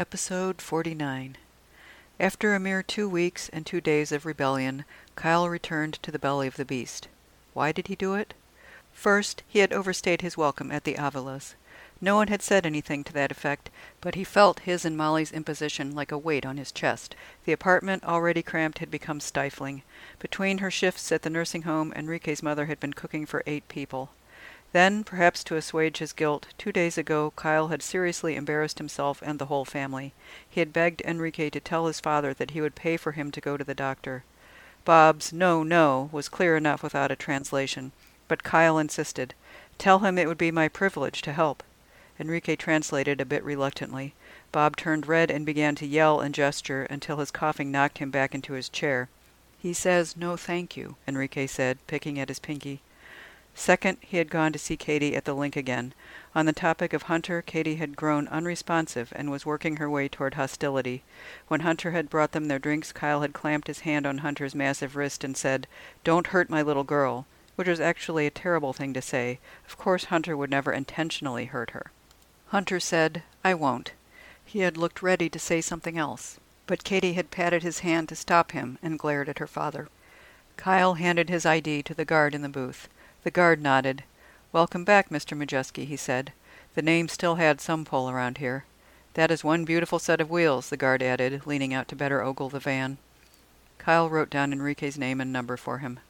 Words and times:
Episode 0.00 0.62
49 0.62 1.36
After 2.18 2.54
a 2.54 2.58
mere 2.58 2.82
two 2.82 3.06
weeks 3.06 3.50
and 3.50 3.66
two 3.66 3.82
days 3.82 4.12
of 4.12 4.24
rebellion, 4.24 4.86
Kyle 5.14 5.46
returned 5.46 6.02
to 6.02 6.10
the 6.10 6.18
belly 6.18 6.46
of 6.46 6.56
the 6.56 6.64
beast. 6.64 7.08
Why 7.52 7.70
did 7.70 7.88
he 7.88 7.96
do 7.96 8.14
it? 8.14 8.32
First, 8.94 9.42
he 9.46 9.58
had 9.58 9.74
overstayed 9.74 10.22
his 10.22 10.38
welcome 10.38 10.72
at 10.72 10.84
the 10.84 10.94
Avilas. 10.94 11.54
No 12.00 12.16
one 12.16 12.28
had 12.28 12.40
said 12.40 12.64
anything 12.64 13.04
to 13.04 13.12
that 13.12 13.30
effect, 13.30 13.68
but 14.00 14.14
he 14.14 14.24
felt 14.24 14.60
his 14.60 14.86
and 14.86 14.96
Molly's 14.96 15.32
imposition 15.32 15.94
like 15.94 16.12
a 16.12 16.16
weight 16.16 16.46
on 16.46 16.56
his 16.56 16.72
chest. 16.72 17.14
The 17.44 17.52
apartment, 17.52 18.02
already 18.02 18.42
cramped, 18.42 18.78
had 18.78 18.90
become 18.90 19.20
stifling. 19.20 19.82
Between 20.18 20.58
her 20.58 20.70
shifts 20.70 21.12
at 21.12 21.20
the 21.20 21.28
nursing 21.28 21.64
home, 21.64 21.92
Enrique's 21.94 22.42
mother 22.42 22.64
had 22.64 22.80
been 22.80 22.94
cooking 22.94 23.26
for 23.26 23.42
eight 23.46 23.68
people. 23.68 24.08
Then, 24.72 25.02
perhaps 25.02 25.42
to 25.44 25.56
assuage 25.56 25.98
his 25.98 26.12
guilt, 26.12 26.46
two 26.56 26.70
days 26.70 26.96
ago 26.96 27.32
Kyle 27.34 27.68
had 27.68 27.82
seriously 27.82 28.36
embarrassed 28.36 28.78
himself 28.78 29.20
and 29.20 29.38
the 29.38 29.46
whole 29.46 29.64
family. 29.64 30.12
He 30.48 30.60
had 30.60 30.72
begged 30.72 31.02
Enrique 31.04 31.50
to 31.50 31.58
tell 31.58 31.86
his 31.86 31.98
father 31.98 32.32
that 32.34 32.52
he 32.52 32.60
would 32.60 32.76
pay 32.76 32.96
for 32.96 33.12
him 33.12 33.32
to 33.32 33.40
go 33.40 33.56
to 33.56 33.64
the 33.64 33.74
doctor. 33.74 34.22
Bob's 34.84 35.32
no, 35.32 35.64
no 35.64 36.08
was 36.12 36.28
clear 36.28 36.56
enough 36.56 36.82
without 36.84 37.10
a 37.10 37.16
translation, 37.16 37.90
but 38.28 38.44
Kyle 38.44 38.78
insisted. 38.78 39.34
Tell 39.76 39.98
him 39.98 40.16
it 40.16 40.28
would 40.28 40.38
be 40.38 40.52
my 40.52 40.68
privilege 40.68 41.20
to 41.22 41.32
help. 41.32 41.64
Enrique 42.20 42.54
translated 42.54 43.20
a 43.20 43.24
bit 43.24 43.42
reluctantly. 43.42 44.14
Bob 44.52 44.76
turned 44.76 45.08
red 45.08 45.30
and 45.30 45.44
began 45.44 45.74
to 45.74 45.86
yell 45.86 46.20
and 46.20 46.34
gesture 46.34 46.84
until 46.84 47.16
his 47.16 47.30
coughing 47.30 47.72
knocked 47.72 47.98
him 47.98 48.10
back 48.10 48.34
into 48.34 48.52
his 48.52 48.68
chair. 48.68 49.08
He 49.58 49.72
says 49.72 50.16
no 50.16 50.36
thank 50.36 50.76
you, 50.76 50.96
Enrique 51.08 51.46
said, 51.46 51.78
picking 51.86 52.20
at 52.20 52.28
his 52.28 52.38
pinky. 52.38 52.82
Second, 53.60 53.98
he 54.00 54.16
had 54.16 54.30
gone 54.30 54.54
to 54.54 54.58
see 54.58 54.78
Katie 54.78 55.14
at 55.14 55.26
the 55.26 55.34
link 55.34 55.54
again. 55.54 55.92
On 56.34 56.46
the 56.46 56.52
topic 56.54 56.94
of 56.94 57.02
Hunter, 57.02 57.42
Katie 57.42 57.76
had 57.76 57.94
grown 57.94 58.26
unresponsive 58.28 59.12
and 59.14 59.30
was 59.30 59.44
working 59.44 59.76
her 59.76 59.90
way 59.90 60.08
toward 60.08 60.32
hostility. 60.32 61.02
When 61.48 61.60
Hunter 61.60 61.90
had 61.90 62.08
brought 62.08 62.32
them 62.32 62.48
their 62.48 62.58
drinks, 62.58 62.90
Kyle 62.90 63.20
had 63.20 63.34
clamped 63.34 63.66
his 63.66 63.80
hand 63.80 64.06
on 64.06 64.18
Hunter's 64.18 64.54
massive 64.54 64.96
wrist 64.96 65.24
and 65.24 65.36
said, 65.36 65.66
Don't 66.04 66.28
hurt 66.28 66.48
my 66.48 66.62
little 66.62 66.84
girl, 66.84 67.26
which 67.56 67.68
was 67.68 67.80
actually 67.80 68.26
a 68.26 68.30
terrible 68.30 68.72
thing 68.72 68.94
to 68.94 69.02
say. 69.02 69.38
Of 69.68 69.76
course, 69.76 70.04
Hunter 70.04 70.38
would 70.38 70.48
never 70.48 70.72
intentionally 70.72 71.44
hurt 71.44 71.72
her. 71.72 71.90
Hunter 72.46 72.80
said, 72.80 73.24
I 73.44 73.52
won't. 73.52 73.92
He 74.42 74.60
had 74.60 74.78
looked 74.78 75.02
ready 75.02 75.28
to 75.28 75.38
say 75.38 75.60
something 75.60 75.98
else, 75.98 76.40
but 76.66 76.82
Katie 76.82 77.12
had 77.12 77.30
patted 77.30 77.62
his 77.62 77.80
hand 77.80 78.08
to 78.08 78.16
stop 78.16 78.52
him 78.52 78.78
and 78.82 78.98
glared 78.98 79.28
at 79.28 79.38
her 79.38 79.46
father. 79.46 79.88
Kyle 80.56 80.94
handed 80.94 81.28
his 81.28 81.44
ID 81.44 81.82
to 81.82 81.92
the 81.92 82.06
guard 82.06 82.34
in 82.34 82.40
the 82.40 82.48
booth. 82.48 82.88
The 83.22 83.30
guard 83.30 83.60
nodded. 83.60 84.04
Welcome 84.50 84.84
back, 84.84 85.10
Mr. 85.10 85.36
Majeski, 85.36 85.84
he 85.84 85.96
said. 85.96 86.32
The 86.74 86.80
name 86.80 87.06
still 87.06 87.34
had 87.34 87.60
some 87.60 87.84
pull 87.84 88.08
around 88.08 88.38
here. 88.38 88.64
That 89.12 89.30
is 89.30 89.44
one 89.44 89.66
beautiful 89.66 89.98
set 89.98 90.22
of 90.22 90.30
wheels, 90.30 90.70
the 90.70 90.78
guard 90.78 91.02
added, 91.02 91.46
leaning 91.46 91.74
out 91.74 91.86
to 91.88 91.96
better 91.96 92.22
ogle 92.22 92.48
the 92.48 92.60
van. 92.60 92.96
Kyle 93.76 94.08
wrote 94.08 94.30
down 94.30 94.52
Enrique's 94.52 94.96
name 94.96 95.20
and 95.20 95.30
number 95.32 95.58
for 95.58 95.78
him. 95.78 96.00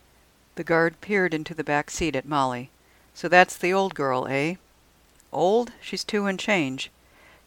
The 0.55 0.63
guard 0.63 1.01
peered 1.01 1.35
into 1.35 1.53
the 1.53 1.65
back 1.65 1.91
seat 1.91 2.15
at 2.15 2.27
Molly. 2.27 2.71
So 3.13 3.27
that's 3.27 3.57
the 3.57 3.73
old 3.73 3.95
girl, 3.97 4.29
eh? 4.29 4.55
Old? 5.33 5.73
She's 5.81 6.05
two 6.05 6.27
and 6.27 6.39
change. 6.39 6.91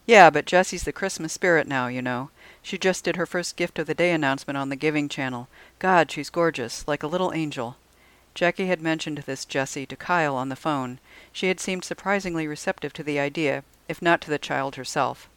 Yeah, 0.04 0.28
but 0.28 0.44
Jessie's 0.44 0.84
the 0.84 0.92
Christmas 0.92 1.32
spirit 1.32 1.66
now, 1.66 1.86
you 1.86 2.02
know. 2.02 2.28
She 2.62 2.76
just 2.76 3.04
did 3.04 3.16
her 3.16 3.26
first 3.26 3.56
gift 3.56 3.78
of 3.78 3.86
the 3.86 3.94
day 3.94 4.12
announcement 4.12 4.58
on 4.58 4.68
the 4.68 4.76
Giving 4.76 5.08
Channel. 5.08 5.48
God, 5.78 6.10
she's 6.10 6.28
gorgeous, 6.28 6.86
like 6.86 7.02
a 7.02 7.06
little 7.06 7.32
angel. 7.32 7.76
Jackie 8.34 8.66
had 8.66 8.82
mentioned 8.82 9.18
this 9.18 9.44
Jessie 9.44 9.86
to 9.86 9.94
Kyle 9.94 10.34
on 10.34 10.48
the 10.48 10.56
phone. 10.56 10.98
She 11.32 11.46
had 11.46 11.60
seemed 11.60 11.84
surprisingly 11.84 12.48
receptive 12.48 12.92
to 12.94 13.04
the 13.04 13.20
idea, 13.20 13.62
if 13.88 14.02
not 14.02 14.20
to 14.22 14.30
the 14.30 14.40
child 14.40 14.74
herself. 14.74 15.28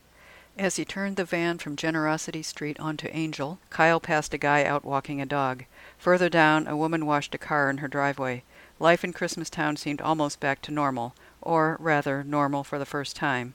As 0.57 0.77
he 0.77 0.85
turned 0.85 1.15
the 1.15 1.23
van 1.23 1.59
from 1.59 1.75
Generosity 1.75 2.41
Street 2.41 2.79
onto 2.79 3.07
Angel, 3.11 3.59
Kyle 3.69 3.99
passed 3.99 4.33
a 4.33 4.39
guy 4.39 4.65
out 4.65 4.83
walking 4.83 5.21
a 5.21 5.25
dog. 5.27 5.65
Further 5.99 6.29
down, 6.29 6.65
a 6.65 6.75
woman 6.75 7.05
washed 7.05 7.35
a 7.35 7.37
car 7.37 7.69
in 7.69 7.77
her 7.77 7.87
driveway. 7.87 8.41
Life 8.79 9.03
in 9.03 9.13
Christmastown 9.13 9.77
seemed 9.77 10.01
almost 10.01 10.39
back 10.39 10.63
to 10.63 10.71
normal, 10.71 11.13
or 11.39 11.77
rather, 11.79 12.23
normal 12.23 12.63
for 12.63 12.79
the 12.79 12.85
first 12.85 13.15
time. 13.15 13.53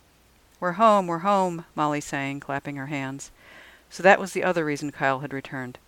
We're 0.61 0.72
home, 0.72 1.09
we're 1.09 1.19
home, 1.19 1.65
Molly 1.75 2.00
sang, 2.00 2.38
clapping 2.38 2.77
her 2.77 2.87
hands. 2.87 3.33
So 3.91 4.05
that 4.05 4.21
was 4.21 4.33
the 4.33 4.44
other 4.44 4.65
reason 4.65 4.93
Kyle 4.93 5.19
had 5.19 5.33
returned. 5.33 5.78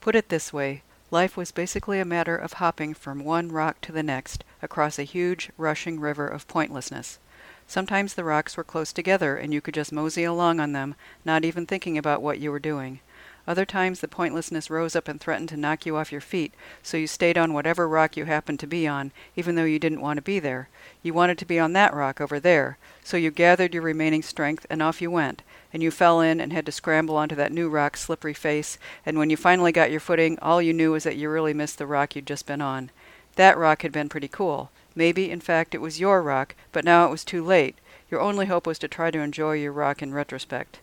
Put 0.00 0.14
it 0.14 0.28
this 0.28 0.52
way 0.52 0.82
Life 1.10 1.36
was 1.36 1.52
basically 1.52 2.00
a 2.00 2.04
matter 2.04 2.36
of 2.36 2.54
hopping 2.54 2.94
from 2.94 3.24
one 3.24 3.52
rock 3.52 3.80
to 3.82 3.92
the 3.92 4.02
next 4.02 4.42
across 4.62 4.98
a 4.98 5.04
huge, 5.04 5.50
rushing 5.58 6.00
river 6.00 6.26
of 6.26 6.48
pointlessness. 6.48 7.18
Sometimes 7.66 8.14
the 8.14 8.24
rocks 8.24 8.56
were 8.56 8.64
close 8.64 8.92
together 8.92 9.36
and 9.36 9.52
you 9.52 9.60
could 9.60 9.74
just 9.74 9.92
mosey 9.92 10.24
along 10.24 10.60
on 10.60 10.72
them, 10.72 10.94
not 11.24 11.44
even 11.44 11.66
thinking 11.66 11.98
about 11.98 12.22
what 12.22 12.38
you 12.38 12.50
were 12.50 12.58
doing. 12.58 13.00
Other 13.46 13.66
times 13.66 14.00
the 14.00 14.08
pointlessness 14.08 14.70
rose 14.70 14.96
up 14.96 15.06
and 15.06 15.20
threatened 15.20 15.50
to 15.50 15.56
knock 15.56 15.84
you 15.84 15.96
off 15.96 16.10
your 16.10 16.22
feet, 16.22 16.54
so 16.82 16.96
you 16.96 17.06
stayed 17.06 17.36
on 17.36 17.52
whatever 17.52 17.86
rock 17.86 18.16
you 18.16 18.24
happened 18.24 18.58
to 18.60 18.66
be 18.66 18.86
on, 18.86 19.12
even 19.36 19.54
though 19.54 19.64
you 19.64 19.78
didn't 19.78 20.00
want 20.00 20.16
to 20.16 20.22
be 20.22 20.38
there. 20.38 20.68
You 21.02 21.12
wanted 21.12 21.36
to 21.38 21.44
be 21.44 21.58
on 21.58 21.74
that 21.74 21.92
rock 21.92 22.22
over 22.22 22.40
there, 22.40 22.78
so 23.02 23.18
you 23.18 23.30
gathered 23.30 23.74
your 23.74 23.82
remaining 23.82 24.22
strength 24.22 24.64
and 24.70 24.82
off 24.82 25.02
you 25.02 25.10
went, 25.10 25.42
and 25.74 25.82
you 25.82 25.90
fell 25.90 26.22
in 26.22 26.40
and 26.40 26.54
had 26.54 26.64
to 26.66 26.72
scramble 26.72 27.16
onto 27.16 27.34
that 27.34 27.52
new 27.52 27.68
rock's 27.68 28.00
slippery 28.00 28.32
face, 28.32 28.78
and 29.04 29.18
when 29.18 29.28
you 29.28 29.36
finally 29.36 29.72
got 29.72 29.90
your 29.90 30.00
footing, 30.00 30.38
all 30.40 30.62
you 30.62 30.72
knew 30.72 30.92
was 30.92 31.04
that 31.04 31.16
you 31.16 31.28
really 31.28 31.52
missed 31.52 31.76
the 31.76 31.86
rock 31.86 32.16
you'd 32.16 32.26
just 32.26 32.46
been 32.46 32.62
on. 32.62 32.90
That 33.36 33.58
rock 33.58 33.82
had 33.82 33.92
been 33.92 34.08
pretty 34.08 34.28
cool. 34.28 34.70
Maybe, 34.94 35.30
in 35.30 35.40
fact, 35.40 35.74
it 35.74 35.82
was 35.82 36.00
your 36.00 36.22
rock, 36.22 36.54
but 36.72 36.84
now 36.84 37.04
it 37.06 37.10
was 37.10 37.24
too 37.24 37.44
late. 37.44 37.76
Your 38.10 38.20
only 38.20 38.46
hope 38.46 38.66
was 38.66 38.78
to 38.78 38.88
try 38.88 39.10
to 39.10 39.18
enjoy 39.18 39.54
your 39.54 39.72
rock 39.72 40.00
in 40.00 40.14
retrospect. 40.14 40.78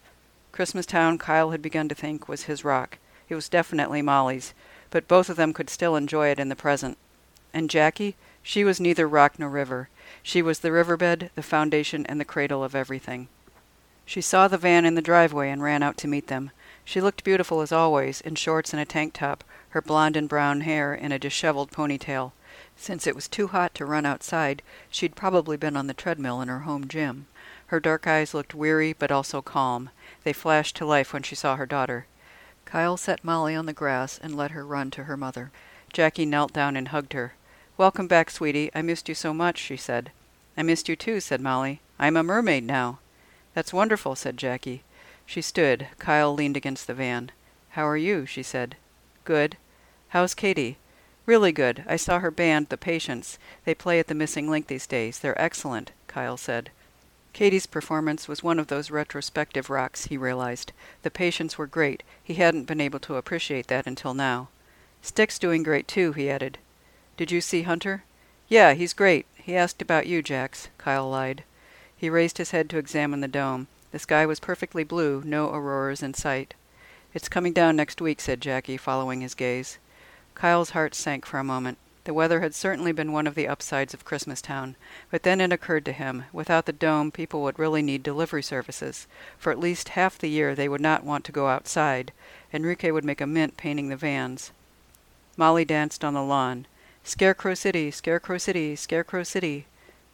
Christmastown, 0.52 1.20
Kyle 1.20 1.52
had 1.52 1.62
begun 1.62 1.88
to 1.90 1.96
think, 1.96 2.28
was 2.28 2.44
his 2.44 2.66
rock. 2.66 2.98
It 3.30 3.36
was 3.36 3.48
definitely 3.48 4.02
Molly's, 4.02 4.54
but 4.90 5.08
both 5.08 5.30
of 5.30 5.38
them 5.38 5.54
could 5.54 5.70
still 5.70 5.96
enjoy 5.96 6.28
it 6.28 6.40
in 6.40 6.50
the 6.50 6.56
present. 6.56 6.98
And 7.54 7.70
Jackie? 7.70 8.16
She 8.44 8.64
was 8.64 8.80
neither 8.80 9.08
rock 9.08 9.40
nor 9.40 9.50
river. 9.50 9.90
She 10.24 10.42
was 10.42 10.60
the 10.60 10.72
riverbed, 10.72 11.30
the 11.36 11.44
foundation, 11.44 12.06
and 12.08 12.20
the 12.20 12.26
cradle 12.26 12.64
of 12.64 12.76
everything. 12.76 13.28
She 14.06 14.20
saw 14.20 14.48
the 14.48 14.58
van 14.58 14.84
in 14.84 14.96
the 14.96 15.02
driveway 15.02 15.50
and 15.50 15.64
ran 15.64 15.84
out 15.84 15.96
to 15.98 16.08
meet 16.08 16.28
them. 16.28 16.52
She 16.84 17.00
looked 17.00 17.24
beautiful 17.24 17.62
as 17.62 17.72
always, 17.72 18.20
in 18.20 18.36
shorts 18.36 18.74
and 18.74 18.82
a 18.82 18.86
tank 18.86 19.14
top, 19.14 19.44
her 19.70 19.82
blonde 19.82 20.18
and 20.18 20.28
brown 20.28 20.62
hair 20.62 20.94
in 20.94 21.12
a 21.12 21.20
disheveled 21.20 21.72
ponytail. 21.72 22.34
Since 22.76 23.08
it 23.08 23.16
was 23.16 23.28
too 23.28 23.48
hot 23.48 23.74
to 23.76 23.86
run 23.86 24.06
outside, 24.06 24.64
she'd 24.90 25.16
probably 25.16 25.56
been 25.56 25.78
on 25.78 25.88
the 25.88 25.94
treadmill 25.94 26.42
in 26.42 26.48
her 26.50 26.62
home 26.62 26.88
gym. 26.88 27.28
Her 27.72 27.80
dark 27.80 28.06
eyes 28.06 28.34
looked 28.34 28.54
weary 28.54 28.92
but 28.92 29.14
also 29.14 29.42
calm. 29.42 29.92
They 30.26 30.34
flashed 30.34 30.76
to 30.76 30.86
life 30.86 31.14
when 31.14 31.24
she 31.24 31.36
saw 31.36 31.56
her 31.56 31.66
daughter. 31.66 32.06
Kyle 32.66 32.98
set 32.98 33.24
Molly 33.24 33.56
on 33.56 33.66
the 33.66 33.72
grass 33.72 34.20
and 34.22 34.36
let 34.36 34.52
her 34.52 34.66
run 34.66 34.92
to 34.92 35.06
her 35.06 35.16
mother. 35.16 35.54
Jackie 35.94 36.26
knelt 36.26 36.52
down 36.52 36.76
and 36.76 36.90
hugged 36.90 37.14
her. 37.14 37.34
Welcome 37.78 38.08
back, 38.08 38.30
sweetie. 38.30 38.72
I 38.76 38.82
missed 38.82 39.08
you 39.08 39.16
so 39.16 39.34
much, 39.34 39.58
she 39.58 39.78
said. 39.78 40.12
I 40.58 40.64
missed 40.64 40.90
you 40.90 40.98
too, 40.98 41.22
said 41.22 41.40
Molly. 41.40 41.80
I'm 41.98 42.18
a 42.18 42.24
mermaid 42.24 42.66
now. 42.66 43.00
That's 43.54 43.72
wonderful, 43.72 44.16
said 44.16 44.36
Jackie. 44.36 44.84
She 45.26 45.42
stood. 45.42 45.88
Kyle 45.98 46.34
leaned 46.34 46.58
against 46.58 46.88
the 46.88 46.94
van. 46.94 47.32
How 47.70 47.88
are 47.88 47.96
you? 47.96 48.26
she 48.26 48.44
said. 48.44 48.76
Good. 49.24 49.56
How's 50.10 50.34
Katie? 50.34 50.76
Really 51.26 51.54
good. 51.54 51.86
I 51.88 51.96
saw 51.96 52.20
her 52.20 52.32
band, 52.32 52.68
The 52.68 52.76
Patients. 52.76 53.40
They 53.64 53.74
play 53.74 53.98
at 53.98 54.08
the 54.08 54.14
Missing 54.14 54.50
Link 54.50 54.68
these 54.68 54.88
days. 54.88 55.20
They're 55.20 55.42
excellent, 55.42 55.94
Kyle 56.08 56.36
said. 56.36 56.70
Katie's 57.34 57.66
performance 57.66 58.28
was 58.28 58.44
one 58.44 58.60
of 58.60 58.68
those 58.68 58.92
retrospective 58.92 59.70
rocks, 59.70 60.06
he 60.06 60.18
realized. 60.18 60.74
The 61.02 61.12
patients 61.12 61.58
were 61.58 61.68
great. 61.68 62.04
He 62.22 62.34
hadn't 62.36 62.66
been 62.66 62.82
able 62.82 63.00
to 63.00 63.16
appreciate 63.16 63.68
that 63.68 63.88
until 63.88 64.14
now. 64.14 64.50
Stick's 65.02 65.40
doing 65.40 65.64
great 65.64 65.88
too, 65.88 66.12
he 66.14 66.30
added. 66.30 66.58
Did 67.18 67.32
you 67.32 67.42
see 67.42 67.64
Hunter? 67.64 68.04
Yeah, 68.48 68.74
he's 68.74 68.94
great. 68.94 69.26
He 69.36 69.56
asked 69.56 69.82
about 69.82 70.08
you, 70.08 70.22
Jax, 70.22 70.68
Kyle 70.78 71.10
lied. 71.10 71.44
He 71.96 72.10
raised 72.10 72.38
his 72.38 72.52
head 72.52 72.70
to 72.70 72.78
examine 72.78 73.22
the 73.22 73.28
dome. 73.28 73.68
The 73.92 74.00
sky 74.00 74.26
was 74.26 74.40
perfectly 74.40 74.84
blue, 74.84 75.22
no 75.26 75.54
auroras 75.54 76.04
in 76.04 76.14
sight. 76.14 76.54
It's 77.14 77.30
coming 77.30 77.54
down 77.54 77.76
next 77.76 78.02
week, 78.02 78.22
said 78.22 78.42
Jackie, 78.42 78.78
following 78.78 79.22
his 79.22 79.36
gaze. 79.36 79.78
Kyle's 80.36 80.72
heart 80.72 80.96
sank 80.96 81.26
for 81.26 81.40
a 81.40 81.44
moment. 81.44 81.78
The 82.04 82.14
weather 82.16 82.42
had 82.42 82.56
certainly 82.56 82.92
been 82.92 83.12
one 83.12 83.28
of 83.28 83.36
the 83.36 83.48
upsides 83.48 83.94
of 83.94 84.06
Christmastown, 84.06 84.76
but 85.12 85.22
then 85.22 85.40
it 85.40 85.54
occurred 85.54 85.86
to 85.86 85.92
him, 85.92 86.24
without 86.34 86.66
the 86.66 86.74
dome 86.74 87.12
people 87.12 87.44
would 87.44 87.60
really 87.60 87.84
need 87.84 88.02
delivery 88.02 88.42
services. 88.42 89.06
For 89.38 89.52
at 89.52 89.60
least 89.60 89.90
half 89.90 90.18
the 90.18 90.30
year 90.30 90.56
they 90.56 90.68
would 90.68 90.82
not 90.82 91.04
want 91.04 91.26
to 91.26 91.32
go 91.32 91.48
outside. 91.48 92.12
Enrique 92.52 92.90
would 92.90 93.06
make 93.06 93.22
a 93.22 93.28
mint 93.28 93.56
painting 93.56 93.90
the 93.90 93.96
vans. 93.96 94.52
Molly 95.38 95.64
danced 95.64 96.04
on 96.04 96.16
the 96.16 96.24
lawn. 96.24 96.66
Scarecrow 97.04 97.54
City, 97.54 97.92
Scarecrow 97.92 98.40
City, 98.40 98.76
Scarecrow 98.76 99.24
City. 99.24 99.66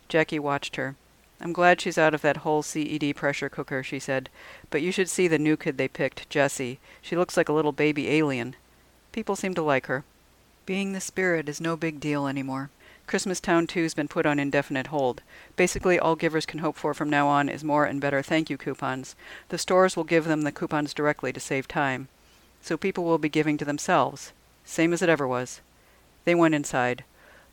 Jackie 0.10 0.40
watched 0.40 0.76
her. 0.76 0.96
I'm 1.40 1.54
glad 1.54 1.80
she's 1.80 1.98
out 1.98 2.14
of 2.14 2.22
that 2.22 2.38
whole 2.38 2.64
CED 2.64 3.16
pressure 3.16 3.50
cooker, 3.50 3.82
she 3.82 4.00
said. 4.00 4.30
But 4.70 4.82
you 4.82 4.92
should 4.92 5.10
see 5.10 5.28
the 5.28 5.40
new 5.40 5.56
kid 5.56 5.78
they 5.78 5.88
picked, 5.88 6.30
Jessie. 6.30 6.80
She 7.02 7.16
looks 7.16 7.38
like 7.38 7.48
a 7.48 7.54
little 7.54 7.72
baby 7.72 8.10
alien. 8.10 8.56
People 9.12 9.36
seem 9.36 9.54
to 9.54 9.62
like 9.62 9.86
her. 9.86 10.04
Being 10.68 10.92
the 10.92 11.00
spirit 11.00 11.48
is 11.48 11.62
no 11.62 11.78
big 11.78 12.02
deal 12.02 12.28
anymore. 12.28 12.70
Christmastown 13.08 13.68
2's 13.68 13.94
been 13.94 14.10
put 14.10 14.26
on 14.26 14.38
indefinite 14.38 14.88
hold. 14.88 15.22
Basically, 15.56 15.98
all 15.98 16.18
givers 16.18 16.46
can 16.46 16.60
hope 16.60 16.76
for 16.76 16.94
from 16.94 17.10
now 17.10 17.30
on 17.30 17.48
is 17.48 17.64
more 17.64 17.86
and 17.86 18.02
better 18.02 18.22
thank 18.22 18.50
you 18.50 18.58
coupons. 18.58 19.16
The 19.48 19.58
stores 19.58 19.96
will 19.96 20.04
give 20.04 20.26
them 20.26 20.42
the 20.42 20.52
coupons 20.52 20.94
directly 20.94 21.32
to 21.32 21.40
save 21.40 21.70
time. 21.70 22.10
So 22.62 22.76
people 22.76 23.06
will 23.06 23.18
be 23.18 23.30
giving 23.30 23.58
to 23.60 23.64
themselves. 23.64 24.34
Same 24.66 24.92
as 24.92 25.02
it 25.02 25.08
ever 25.08 25.26
was. 25.26 25.62
They 26.26 26.36
went 26.36 26.54
inside. 26.54 27.06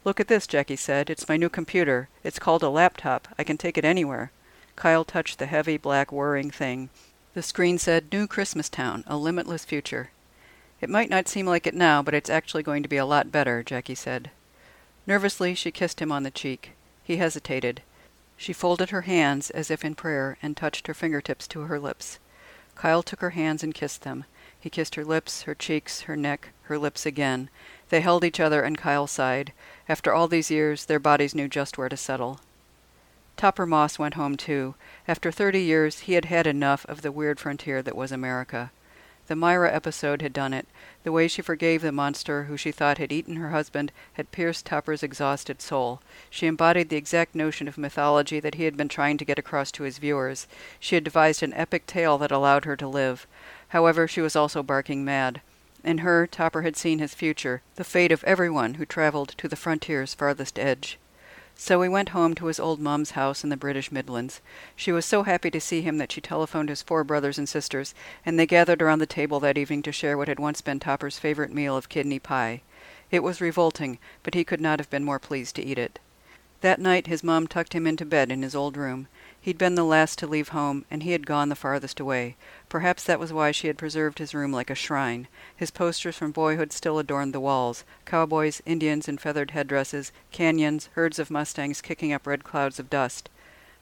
Look 0.02 0.18
at 0.18 0.26
this, 0.26 0.48
Jackie 0.48 0.74
said. 0.74 1.08
It's 1.08 1.28
my 1.28 1.36
new 1.36 1.48
computer. 1.48 2.08
It's 2.24 2.40
called 2.40 2.64
a 2.64 2.68
laptop. 2.68 3.28
I 3.38 3.44
can 3.44 3.56
take 3.56 3.78
it 3.78 3.84
anywhere. 3.84 4.32
Kyle 4.74 5.04
touched 5.04 5.38
the 5.38 5.46
heavy, 5.46 5.76
black, 5.76 6.10
whirring 6.10 6.50
thing. 6.50 6.90
The 7.34 7.42
screen 7.42 7.78
said, 7.78 8.12
New 8.12 8.26
Christmastown, 8.26 9.04
a 9.06 9.16
limitless 9.16 9.64
future. 9.64 10.10
It 10.84 10.90
might 10.90 11.08
not 11.08 11.28
seem 11.28 11.46
like 11.46 11.66
it 11.66 11.72
now, 11.72 12.02
but 12.02 12.12
it's 12.12 12.28
actually 12.28 12.62
going 12.62 12.82
to 12.82 12.90
be 12.90 12.98
a 12.98 13.06
lot 13.06 13.32
better, 13.32 13.62
Jackie 13.62 13.94
said. 13.94 14.30
Nervously, 15.06 15.54
she 15.54 15.70
kissed 15.70 15.98
him 15.98 16.12
on 16.12 16.24
the 16.24 16.30
cheek. 16.30 16.72
He 17.02 17.16
hesitated. 17.16 17.80
She 18.36 18.52
folded 18.52 18.90
her 18.90 19.00
hands 19.00 19.48
as 19.48 19.70
if 19.70 19.82
in 19.82 19.94
prayer 19.94 20.36
and 20.42 20.54
touched 20.54 20.86
her 20.86 20.92
fingertips 20.92 21.48
to 21.48 21.60
her 21.60 21.80
lips. 21.80 22.18
Kyle 22.74 23.02
took 23.02 23.20
her 23.20 23.30
hands 23.30 23.62
and 23.62 23.72
kissed 23.72 24.02
them. 24.02 24.26
He 24.60 24.68
kissed 24.68 24.96
her 24.96 25.06
lips, 25.06 25.44
her 25.44 25.54
cheeks, 25.54 26.02
her 26.02 26.16
neck, 26.16 26.50
her 26.64 26.76
lips 26.76 27.06
again. 27.06 27.48
They 27.88 28.02
held 28.02 28.22
each 28.22 28.38
other, 28.38 28.60
and 28.60 28.76
Kyle 28.76 29.06
sighed. 29.06 29.54
After 29.88 30.12
all 30.12 30.28
these 30.28 30.50
years, 30.50 30.84
their 30.84 31.00
bodies 31.00 31.34
knew 31.34 31.48
just 31.48 31.78
where 31.78 31.88
to 31.88 31.96
settle. 31.96 32.40
Topper 33.38 33.64
Moss 33.64 33.98
went 33.98 34.16
home 34.16 34.36
too. 34.36 34.74
After 35.08 35.32
thirty 35.32 35.62
years, 35.62 36.00
he 36.00 36.12
had 36.12 36.26
had 36.26 36.46
enough 36.46 36.84
of 36.90 37.00
the 37.00 37.10
weird 37.10 37.40
frontier 37.40 37.80
that 37.80 37.96
was 37.96 38.12
America. 38.12 38.70
The 39.26 39.36
Myra 39.36 39.72
episode 39.72 40.20
had 40.20 40.34
done 40.34 40.52
it. 40.52 40.68
The 41.02 41.12
way 41.12 41.28
she 41.28 41.40
forgave 41.40 41.80
the 41.80 41.92
monster 41.92 42.44
who 42.44 42.58
she 42.58 42.70
thought 42.70 42.98
had 42.98 43.10
eaten 43.10 43.36
her 43.36 43.50
husband 43.50 43.90
had 44.14 44.32
pierced 44.32 44.66
Topper's 44.66 45.02
exhausted 45.02 45.62
soul. 45.62 46.02
She 46.28 46.46
embodied 46.46 46.90
the 46.90 46.96
exact 46.96 47.34
notion 47.34 47.66
of 47.66 47.78
mythology 47.78 48.38
that 48.40 48.56
he 48.56 48.64
had 48.64 48.76
been 48.76 48.88
trying 48.88 49.16
to 49.16 49.24
get 49.24 49.38
across 49.38 49.72
to 49.72 49.84
his 49.84 49.96
viewers. 49.96 50.46
She 50.78 50.94
had 50.94 51.04
devised 51.04 51.42
an 51.42 51.54
epic 51.54 51.86
tale 51.86 52.18
that 52.18 52.30
allowed 52.30 52.66
her 52.66 52.76
to 52.76 52.86
live. 52.86 53.26
However, 53.68 54.06
she 54.06 54.20
was 54.20 54.36
also 54.36 54.62
barking 54.62 55.04
mad. 55.04 55.40
In 55.82 55.98
her, 55.98 56.26
Topper 56.26 56.62
had 56.62 56.76
seen 56.76 56.98
his 56.98 57.14
future, 57.14 57.62
the 57.76 57.84
fate 57.84 58.12
of 58.12 58.24
everyone 58.24 58.74
who 58.74 58.86
traveled 58.86 59.34
to 59.38 59.48
the 59.48 59.56
frontier's 59.56 60.14
farthest 60.14 60.58
edge. 60.58 60.98
So 61.56 61.80
he 61.82 61.88
went 61.88 62.08
home 62.10 62.34
to 62.34 62.46
his 62.46 62.58
old 62.58 62.80
mum's 62.80 63.12
house 63.12 63.44
in 63.44 63.50
the 63.50 63.56
British 63.56 63.92
Midlands. 63.92 64.40
She 64.74 64.92
was 64.92 65.06
so 65.06 65.22
happy 65.22 65.50
to 65.50 65.60
see 65.60 65.82
him 65.82 65.98
that 65.98 66.12
she 66.12 66.20
telephoned 66.20 66.68
his 66.68 66.82
four 66.82 67.04
brothers 67.04 67.38
and 67.38 67.48
sisters, 67.48 67.94
and 68.26 68.38
they 68.38 68.46
gathered 68.46 68.82
around 68.82 68.98
the 68.98 69.06
table 69.06 69.40
that 69.40 69.56
evening 69.56 69.82
to 69.82 69.92
share 69.92 70.18
what 70.18 70.28
had 70.28 70.40
once 70.40 70.60
been 70.60 70.80
Topper's 70.80 71.18
favorite 71.18 71.52
meal 71.52 71.76
of 71.76 71.88
kidney 71.88 72.18
pie. 72.18 72.62
It 73.10 73.22
was 73.22 73.40
revolting, 73.40 73.98
but 74.22 74.34
he 74.34 74.44
could 74.44 74.60
not 74.60 74.80
have 74.80 74.90
been 74.90 75.04
more 75.04 75.20
pleased 75.20 75.54
to 75.56 75.64
eat 75.64 75.78
it. 75.78 76.00
That 76.60 76.80
night 76.80 77.06
his 77.06 77.22
mum 77.22 77.46
tucked 77.46 77.72
him 77.72 77.86
into 77.86 78.04
bed 78.04 78.32
in 78.32 78.42
his 78.42 78.54
old 78.56 78.76
room. 78.76 79.06
He'd 79.44 79.58
been 79.58 79.74
the 79.74 79.84
last 79.84 80.18
to 80.20 80.26
leave 80.26 80.48
home, 80.48 80.86
and 80.90 81.02
he 81.02 81.12
had 81.12 81.26
gone 81.26 81.50
the 81.50 81.54
farthest 81.54 82.00
away. 82.00 82.34
Perhaps 82.70 83.04
that 83.04 83.20
was 83.20 83.30
why 83.30 83.50
she 83.50 83.66
had 83.66 83.76
preserved 83.76 84.18
his 84.18 84.32
room 84.34 84.52
like 84.52 84.70
a 84.70 84.74
shrine. 84.74 85.28
His 85.54 85.70
posters 85.70 86.16
from 86.16 86.32
boyhood 86.32 86.72
still 86.72 86.98
adorned 86.98 87.34
the 87.34 87.40
walls 87.40 87.84
cowboys, 88.06 88.62
Indians 88.64 89.06
in 89.06 89.18
feathered 89.18 89.50
headdresses, 89.50 90.12
canyons, 90.32 90.88
herds 90.94 91.18
of 91.18 91.30
mustangs 91.30 91.82
kicking 91.82 92.10
up 92.10 92.26
red 92.26 92.42
clouds 92.42 92.78
of 92.78 92.88
dust. 92.88 93.28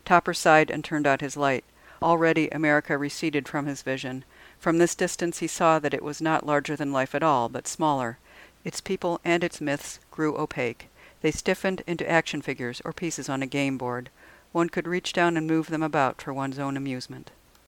Topper 0.04 0.34
sighed 0.34 0.68
and 0.68 0.84
turned 0.84 1.06
out 1.06 1.20
his 1.20 1.36
light. 1.36 1.62
Already 2.02 2.48
America 2.48 2.98
receded 2.98 3.46
from 3.46 3.66
his 3.66 3.82
vision. 3.82 4.24
From 4.58 4.78
this 4.78 4.96
distance 4.96 5.38
he 5.38 5.46
saw 5.46 5.78
that 5.78 5.94
it 5.94 6.02
was 6.02 6.20
not 6.20 6.44
larger 6.44 6.74
than 6.74 6.92
life 6.92 7.14
at 7.14 7.22
all, 7.22 7.48
but 7.48 7.68
smaller. 7.68 8.18
Its 8.64 8.80
people 8.80 9.20
and 9.24 9.44
its 9.44 9.60
myths 9.60 10.00
grew 10.10 10.36
opaque. 10.36 10.88
They 11.20 11.30
stiffened 11.30 11.84
into 11.86 12.10
action 12.10 12.42
figures 12.42 12.82
or 12.84 12.92
pieces 12.92 13.28
on 13.28 13.44
a 13.44 13.46
game 13.46 13.78
board. 13.78 14.10
One 14.52 14.68
could 14.68 14.86
reach 14.86 15.12
down 15.12 15.36
and 15.36 15.46
move 15.46 15.68
them 15.68 15.82
about 15.82 16.20
for 16.20 16.32
one's 16.32 16.58
own 16.58 16.76
amusement. 16.76 17.30